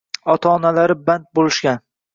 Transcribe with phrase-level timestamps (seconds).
[0.35, 1.87] ota-onalari band bo‘lishgan.